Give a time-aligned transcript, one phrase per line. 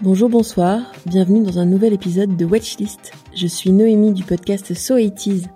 [0.00, 3.10] Bonjour, bonsoir, bienvenue dans un nouvel épisode de Watchlist.
[3.34, 5.48] Je suis Noémie du podcast So 80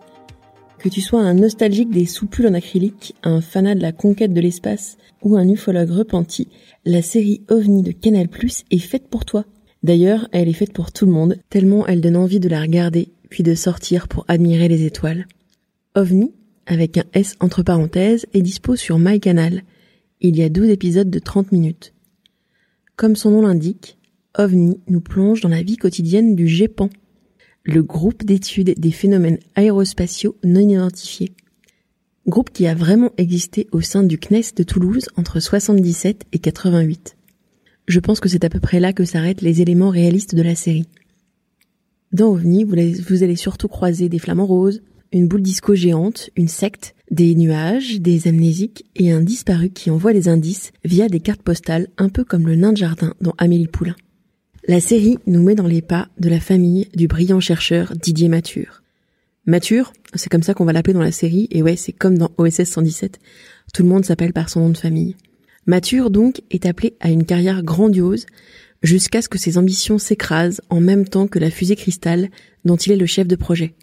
[0.80, 4.40] Que tu sois un nostalgique des soupules en acrylique, un fanat de la conquête de
[4.40, 6.48] l'espace ou un ufologue repenti,
[6.84, 8.26] la série OVNI de Canal+,
[8.72, 9.44] est faite pour toi.
[9.84, 13.12] D'ailleurs, elle est faite pour tout le monde, tellement elle donne envie de la regarder,
[13.30, 15.28] puis de sortir pour admirer les étoiles.
[15.94, 16.34] OVNI,
[16.66, 19.62] avec un S entre parenthèses, est dispo sur MyCanal.
[20.20, 21.94] Il y a 12 épisodes de 30 minutes.
[22.96, 23.98] Comme son nom l'indique,
[24.38, 26.88] OVNI nous plonge dans la vie quotidienne du GEPAN,
[27.64, 31.32] le groupe d'études des phénomènes aérospatiaux non identifiés.
[32.26, 37.16] Groupe qui a vraiment existé au sein du CNES de Toulouse entre 77 et 88.
[37.88, 40.54] Je pense que c'est à peu près là que s'arrêtent les éléments réalistes de la
[40.54, 40.88] série.
[42.12, 46.94] Dans OVNI, vous allez surtout croiser des flamants roses, une boule disco géante, une secte,
[47.10, 51.88] des nuages, des amnésiques et un disparu qui envoie des indices via des cartes postales
[51.98, 53.96] un peu comme le nain de jardin dans Amélie Poulain.
[54.68, 58.84] La série nous met dans les pas de la famille du brillant chercheur Didier Mature.
[59.44, 62.30] Mature, c'est comme ça qu'on va l'appeler dans la série, et ouais, c'est comme dans
[62.38, 63.18] OSS 117,
[63.74, 65.16] tout le monde s'appelle par son nom de famille.
[65.66, 68.26] Mature donc est appelé à une carrière grandiose
[68.84, 72.30] jusqu'à ce que ses ambitions s'écrasent en même temps que la fusée cristal
[72.64, 73.74] dont il est le chef de projet.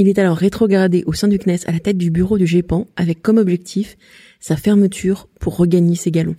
[0.00, 2.88] Il est alors rétrogradé au sein du CNES à la tête du bureau du GEPAN
[2.96, 3.96] avec comme objectif
[4.40, 6.36] sa fermeture pour regagner ses galons.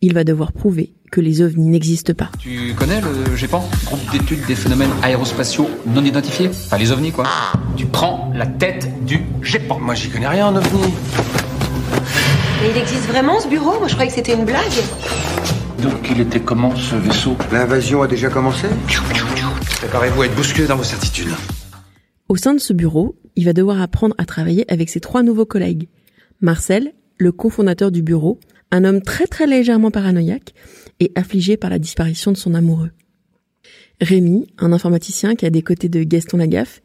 [0.00, 2.30] Il va devoir prouver que les ovnis n'existent pas.
[2.38, 6.48] Tu connais le GEPAN Groupe d'études des phénomènes aérospatiaux non identifiés?
[6.48, 7.24] Enfin les ovnis quoi.
[7.76, 9.80] Tu prends la tête du GEPAN.
[9.80, 10.92] Moi j'y connais rien en ovnis.
[12.62, 13.78] Mais il existe vraiment ce bureau?
[13.78, 14.64] Moi je croyais que c'était une blague.
[15.82, 17.36] Donc il était comment ce vaisseau?
[17.52, 18.66] L'invasion a déjà commencé?
[19.78, 21.32] Préparez-vous à être bousculé dans vos certitudes.
[22.28, 25.46] Au sein de ce bureau, il va devoir apprendre à travailler avec ses trois nouveaux
[25.46, 25.88] collègues.
[26.40, 28.38] Marcel, le cofondateur du bureau,
[28.70, 30.54] un homme très très légèrement paranoïaque
[31.00, 32.90] et affligé par la disparition de son amoureux.
[34.00, 36.80] Rémi, un informaticien qui a des côtés de Gaston Lagaffe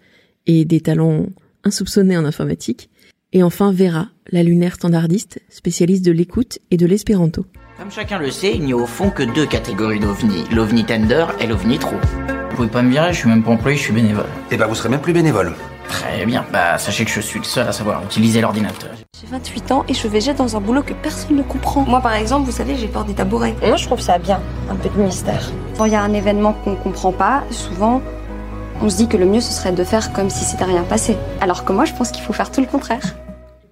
[0.47, 1.28] et des talents
[1.63, 2.90] insoupçonnés en informatique.
[3.34, 7.45] Et enfin Vera, la lunaire standardiste, spécialiste de l'écoute et de l'espéranto.
[7.78, 11.25] Comme chacun le sait, il n'y a au fond que deux catégories d'ovnis, l'ovni tender
[11.41, 11.95] et l'ovni trou.
[12.50, 14.29] Vous pouvez pas me virer, je suis même pas employé, je suis bénévole.
[14.51, 15.53] Eh ben vous serez même plus bénévole.
[15.90, 18.91] Très bien, bah sachez que je suis le seul à savoir utiliser l'ordinateur.
[19.19, 21.84] J'ai 28 ans et je végète dans un boulot que personne ne comprend.
[21.84, 23.56] Moi par exemple, vous savez, j'ai peur des tabourets.
[23.62, 25.51] Moi je trouve ça bien, un peu de mystère.
[25.78, 28.01] Quand il y a un événement qu'on comprend pas, souvent
[28.81, 31.16] on se dit que le mieux ce serait de faire comme si c'était rien passé.
[31.41, 33.16] Alors que moi je pense qu'il faut faire tout le contraire.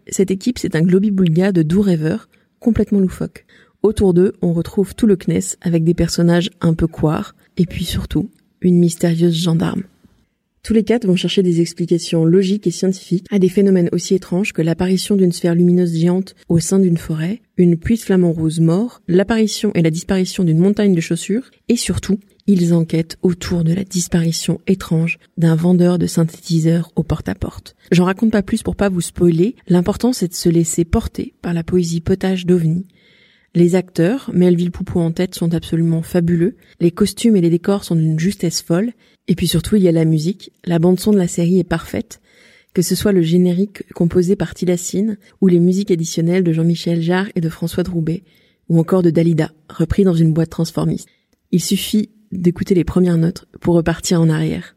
[0.08, 2.28] Cette équipe, c'est un globi-boulga de doux rêveurs,
[2.60, 3.46] complètement loufoques.
[3.84, 7.84] Autour d'eux, on retrouve tout le CNES avec des personnages un peu coires, et puis
[7.84, 8.30] surtout,
[8.62, 9.84] une mystérieuse gendarme.
[10.64, 14.54] Tous les quatre vont chercher des explications logiques et scientifiques à des phénomènes aussi étranges
[14.54, 18.62] que l'apparition d'une sphère lumineuse géante au sein d'une forêt, une pluie de flamants roses
[18.62, 23.74] morts, l'apparition et la disparition d'une montagne de chaussures, et surtout, ils enquêtent autour de
[23.74, 27.76] la disparition étrange d'un vendeur de synthétiseurs au porte-à-porte.
[27.92, 31.54] J'en raconte pas plus pour pas vous spoiler, l'important c'est de se laisser porter par
[31.54, 32.86] la poésie potage d'OVNI,
[33.56, 36.56] les acteurs, Melville Poupou en tête, sont absolument fabuleux.
[36.80, 38.94] Les costumes et les décors sont d'une justesse folle.
[39.28, 40.52] Et puis surtout, il y a la musique.
[40.66, 42.20] La bande-son de la série est parfaite.
[42.74, 47.30] Que ce soit le générique composé par Tilacine, ou les musiques additionnelles de Jean-Michel Jarre
[47.36, 48.24] et de François Droubet,
[48.70, 51.08] ou encore de Dalida, repris dans une boîte transformiste.
[51.52, 54.76] Il suffit d'écouter les premières notes pour repartir en arrière.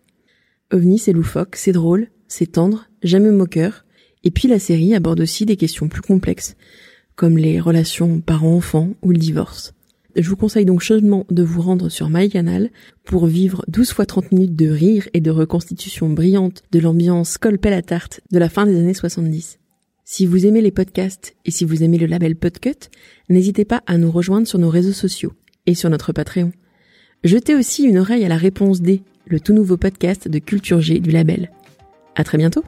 [0.71, 3.87] OVNI, c'est loufoque, c'est drôle, c'est tendre, jamais moqueur.
[4.25, 6.57] Et puis la série aborde aussi des questions plus complexes,
[7.17, 9.73] comme les relations parents-enfants ou le divorce.
[10.15, 12.71] Je vous conseille donc chaudement de vous rendre sur MyCanal
[13.05, 17.75] pour vivre 12 fois 30 minutes de rire et de reconstitution brillante de l'ambiance colpelle
[17.75, 19.59] à tarte de la fin des années 70.
[20.05, 22.89] Si vous aimez les podcasts et si vous aimez le label Podcut,
[23.29, 25.33] n'hésitez pas à nous rejoindre sur nos réseaux sociaux
[25.67, 26.53] et sur notre Patreon.
[27.25, 31.01] Jetez aussi une oreille à la réponse D, le tout nouveau podcast de Culture G
[31.01, 31.51] du label.
[32.15, 32.63] À très bientôt!